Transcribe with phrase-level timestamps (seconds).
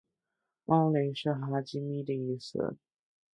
[0.65, 2.75] 猫雷是哈基米的意思